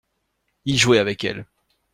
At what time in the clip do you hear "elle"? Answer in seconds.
1.23-1.45